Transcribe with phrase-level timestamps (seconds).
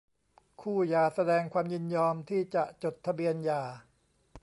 [0.61, 3.61] คู่หย่าแสดงความยินยอมที่จะจดทะเบียนหย่า